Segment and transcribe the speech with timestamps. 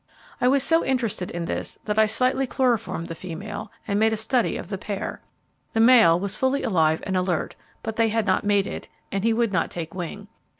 [0.41, 4.17] I was so interested in this that I slightly chloroformed the female, and made a
[4.17, 5.21] study of the pair.
[5.73, 9.53] The male was fully alive and alert, but they had not mated, and he would
[9.53, 10.27] not take wing.